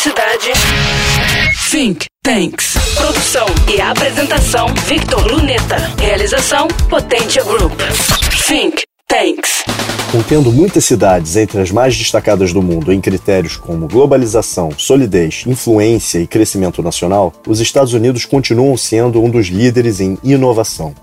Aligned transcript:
cidade. 0.00 0.52
Think 1.70 2.06
Tanks. 2.22 2.72
Produção 2.94 3.46
e 3.68 3.78
apresentação 3.82 4.66
Victor 4.86 5.30
Luneta. 5.30 5.76
Realização 6.00 6.68
Potência 6.88 7.44
Group. 7.44 7.78
Think 8.48 8.82
Tanks. 9.06 9.62
Contendo 10.10 10.50
muitas 10.50 10.86
cidades 10.86 11.36
entre 11.36 11.60
as 11.60 11.70
mais 11.70 11.94
destacadas 11.94 12.50
do 12.50 12.62
mundo 12.62 12.94
em 12.94 13.00
critérios 13.00 13.58
como 13.58 13.86
globalização, 13.86 14.70
solidez, 14.74 15.44
influência 15.46 16.18
e 16.18 16.26
crescimento 16.26 16.82
nacional, 16.82 17.30
os 17.46 17.60
Estados 17.60 17.92
Unidos 17.92 18.24
continuam 18.24 18.78
sendo 18.78 19.22
um 19.22 19.28
dos 19.28 19.48
líderes 19.48 20.00
em 20.00 20.16
inovação. 20.24 20.94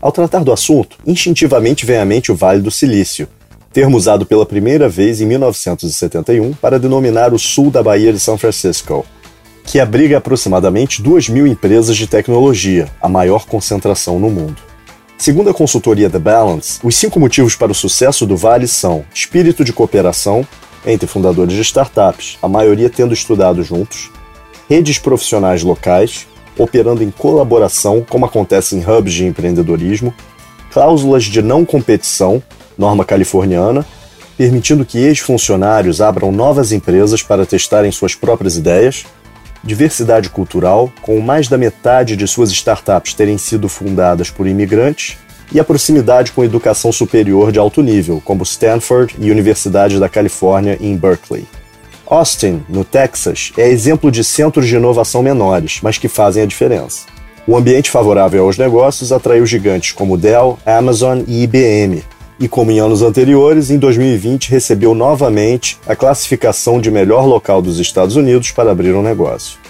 Ao 0.00 0.10
tratar 0.10 0.42
do 0.42 0.52
assunto, 0.52 0.98
instintivamente 1.06 1.86
vem 1.86 1.98
à 1.98 2.04
mente 2.04 2.32
o 2.32 2.34
Vale 2.34 2.60
do 2.60 2.72
Silício, 2.72 3.28
termo 3.72 3.96
usado 3.96 4.26
pela 4.26 4.44
primeira 4.44 4.88
vez 4.88 5.20
em 5.20 5.26
1971 5.26 6.52
para 6.54 6.78
denominar 6.78 7.32
o 7.32 7.38
sul 7.38 7.70
da 7.70 7.82
Baía 7.82 8.12
de 8.12 8.20
São 8.20 8.36
Francisco, 8.36 9.06
que 9.64 9.80
abriga 9.80 10.18
aproximadamente 10.18 11.00
2 11.00 11.28
mil 11.30 11.46
empresas 11.46 11.96
de 11.96 12.06
tecnologia, 12.06 12.88
a 13.00 13.08
maior 13.08 13.46
concentração 13.46 14.18
no 14.18 14.28
mundo. 14.28 14.56
Segundo 15.16 15.48
a 15.48 15.54
consultoria 15.54 16.10
The 16.10 16.18
Balance, 16.18 16.80
os 16.82 16.96
cinco 16.96 17.18
motivos 17.18 17.54
para 17.54 17.72
o 17.72 17.74
sucesso 17.74 18.26
do 18.26 18.36
Vale 18.36 18.66
são 18.66 19.04
espírito 19.14 19.64
de 19.64 19.72
cooperação 19.72 20.46
entre 20.84 21.06
fundadores 21.06 21.54
de 21.54 21.62
startups, 21.62 22.38
a 22.42 22.48
maioria 22.48 22.90
tendo 22.90 23.14
estudado 23.14 23.62
juntos, 23.62 24.10
redes 24.68 24.98
profissionais 24.98 25.62
locais, 25.62 26.26
operando 26.58 27.02
em 27.04 27.10
colaboração, 27.10 28.04
como 28.06 28.26
acontece 28.26 28.74
em 28.76 28.80
hubs 28.80 29.14
de 29.14 29.24
empreendedorismo, 29.24 30.12
cláusulas 30.72 31.24
de 31.24 31.40
não 31.40 31.64
competição, 31.64 32.42
norma 32.76 33.04
californiana, 33.04 33.84
permitindo 34.36 34.84
que 34.84 34.98
ex-funcionários 34.98 36.00
abram 36.00 36.32
novas 36.32 36.72
empresas 36.72 37.22
para 37.22 37.46
testarem 37.46 37.92
suas 37.92 38.14
próprias 38.14 38.56
ideias, 38.56 39.04
diversidade 39.62 40.28
cultural, 40.28 40.92
com 41.02 41.20
mais 41.20 41.48
da 41.48 41.56
metade 41.56 42.16
de 42.16 42.26
suas 42.26 42.50
startups 42.50 43.14
terem 43.14 43.38
sido 43.38 43.68
fundadas 43.68 44.30
por 44.30 44.46
imigrantes, 44.46 45.16
e 45.52 45.60
a 45.60 45.64
proximidade 45.64 46.32
com 46.32 46.42
educação 46.42 46.90
superior 46.90 47.52
de 47.52 47.58
alto 47.58 47.82
nível, 47.82 48.20
como 48.24 48.42
Stanford 48.42 49.14
e 49.18 49.30
Universidade 49.30 50.00
da 50.00 50.08
Califórnia 50.08 50.78
em 50.80 50.96
Berkeley. 50.96 51.46
Austin, 52.06 52.62
no 52.68 52.84
Texas, 52.84 53.52
é 53.56 53.68
exemplo 53.68 54.10
de 54.10 54.24
centros 54.24 54.66
de 54.66 54.76
inovação 54.76 55.22
menores, 55.22 55.80
mas 55.82 55.98
que 55.98 56.08
fazem 56.08 56.42
a 56.42 56.46
diferença. 56.46 57.06
O 57.46 57.56
ambiente 57.56 57.90
favorável 57.90 58.44
aos 58.44 58.56
negócios 58.56 59.12
atraiu 59.12 59.44
gigantes 59.44 59.92
como 59.92 60.16
Dell, 60.16 60.58
Amazon 60.64 61.22
e 61.26 61.42
IBM, 61.42 62.02
e 62.42 62.48
como 62.48 62.72
em 62.72 62.80
anos 62.80 63.02
anteriores, 63.02 63.70
em 63.70 63.78
2020 63.78 64.50
recebeu 64.50 64.96
novamente 64.96 65.78
a 65.86 65.94
classificação 65.94 66.80
de 66.80 66.90
melhor 66.90 67.24
local 67.24 67.62
dos 67.62 67.78
Estados 67.78 68.16
Unidos 68.16 68.50
para 68.50 68.72
abrir 68.72 68.96
um 68.96 69.02
negócio. 69.02 69.60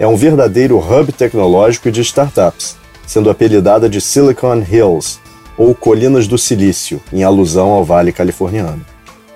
É 0.00 0.04
um 0.04 0.16
verdadeiro 0.16 0.78
hub 0.78 1.12
tecnológico 1.12 1.86
e 1.86 1.92
de 1.92 2.00
startups, 2.00 2.76
sendo 3.06 3.30
apelidada 3.30 3.88
de 3.88 4.00
Silicon 4.00 4.64
Hills, 4.68 5.20
ou 5.56 5.76
Colinas 5.76 6.26
do 6.26 6.36
Silício, 6.36 7.00
em 7.12 7.22
alusão 7.22 7.70
ao 7.70 7.84
Vale 7.84 8.10
Californiano. 8.10 8.84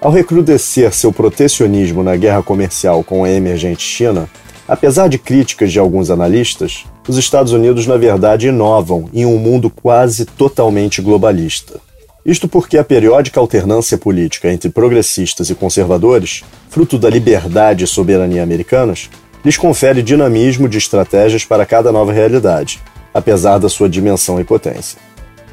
Ao 0.01 0.11
recrudescer 0.11 0.93
seu 0.93 1.13
protecionismo 1.13 2.03
na 2.03 2.17
guerra 2.17 2.43
comercial 2.43 3.05
com 3.05 3.23
a 3.23 3.31
emergente 3.31 3.85
China, 3.85 4.29
apesar 4.67 5.09
de 5.09 5.19
críticas 5.19 5.71
de 5.71 5.79
alguns 5.79 6.11
analistas, 6.11 6.85
os 7.07 7.17
Estados 7.17 7.53
Unidos 7.53 7.87
na 7.87 7.97
verdade 7.97 8.49
inovam 8.49 9.09
em 9.15 9.25
um 9.25 9.39
mundo 9.39 9.71
quase 9.71 10.25
totalmente 10.25 11.01
globalista. 11.01 11.81
Isto 12.25 12.47
porque 12.47 12.79
a 12.79 12.85
periódica 12.85 13.41
alternância 13.41 13.99
política 13.99 14.53
entre 14.53 14.71
progressistas 14.71 15.51
e 15.51 15.55
conservadores, 15.55 16.45
fruto 16.71 16.97
da 16.97 17.11
liberdade 17.11 17.85
e 17.85 17.87
soberania 17.87 18.43
americanas, 18.43 19.11
lhes 19.45 19.57
confere 19.57 20.03
dinamismo 20.03 20.69
de 20.69 20.79
estratégias 20.79 21.45
para 21.45 21.67
cada 21.67 21.91
nova 21.91 22.13
realidade, 22.13 22.81
apesar 23.13 23.59
da 23.59 23.69
sua 23.69 23.89
dimensão 23.89 24.41
e 24.41 24.45
potência. 24.45 24.99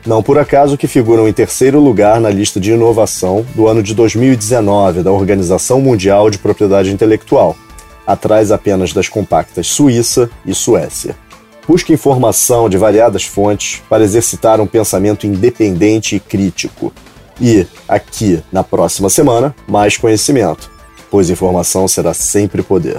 Não 0.05 0.21
por 0.21 0.37
acaso 0.37 0.77
que 0.77 0.87
figuram 0.87 1.27
em 1.27 1.33
terceiro 1.33 1.79
lugar 1.79 2.21
na 2.21 2.29
lista 2.29 2.59
de 2.59 2.71
inovação 2.71 3.45
do 3.55 3.67
ano 3.67 3.81
de 3.81 3.93
2019 3.93 5.01
da 5.01 5.11
Organização 5.11 5.81
Mundial 5.81 6.29
de 6.29 6.37
Propriedade 6.37 6.91
Intelectual, 6.91 7.57
atrás 8.05 8.51
apenas 8.51 8.93
das 8.93 9.09
compactas 9.09 9.67
Suíça 9.67 10.29
e 10.45 10.53
Suécia. 10.53 11.15
Busque 11.69 11.93
informação 11.93 12.67
de 12.67 12.79
variadas 12.79 13.25
fontes 13.25 13.79
para 13.87 14.03
exercitar 14.03 14.59
um 14.59 14.65
pensamento 14.65 15.27
independente 15.27 16.15
e 16.15 16.19
crítico. 16.19 16.91
E, 17.39 17.67
aqui, 17.87 18.43
na 18.51 18.63
próxima 18.63 19.07
semana, 19.07 19.55
mais 19.67 19.95
conhecimento, 19.95 20.67
pois 21.11 21.29
informação 21.29 21.87
será 21.87 22.11
sempre 22.11 22.63
poder. 22.63 22.97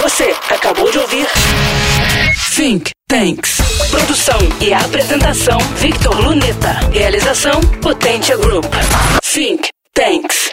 Você 0.00 0.32
acabou 0.48 0.92
de 0.92 0.98
ouvir 0.98 1.26
Think 2.54 2.92
Tanks. 3.08 3.58
Produção 3.90 4.38
e 4.60 4.72
apresentação 4.72 5.58
Victor 5.78 6.20
Luneta. 6.20 6.74
Realização 6.92 7.60
Potência 7.82 8.36
Group. 8.36 8.64
Think 9.24 9.70
Tanks. 9.92 10.52